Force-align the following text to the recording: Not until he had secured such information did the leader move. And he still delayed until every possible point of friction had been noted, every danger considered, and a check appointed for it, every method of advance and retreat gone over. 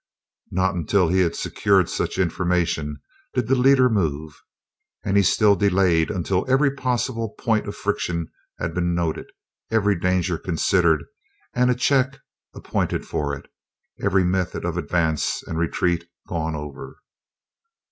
Not 0.49 0.73
until 0.73 1.09
he 1.09 1.19
had 1.19 1.35
secured 1.35 1.87
such 1.87 2.17
information 2.17 2.97
did 3.35 3.47
the 3.47 3.53
leader 3.53 3.87
move. 3.87 4.41
And 5.05 5.15
he 5.15 5.21
still 5.21 5.55
delayed 5.55 6.09
until 6.09 6.43
every 6.49 6.71
possible 6.71 7.35
point 7.37 7.67
of 7.67 7.75
friction 7.75 8.31
had 8.57 8.73
been 8.73 8.95
noted, 8.95 9.27
every 9.69 9.95
danger 9.95 10.39
considered, 10.39 11.03
and 11.53 11.69
a 11.69 11.75
check 11.75 12.19
appointed 12.55 13.05
for 13.05 13.35
it, 13.35 13.45
every 14.01 14.23
method 14.23 14.65
of 14.65 14.75
advance 14.75 15.43
and 15.45 15.59
retreat 15.59 16.09
gone 16.27 16.55
over. 16.55 16.97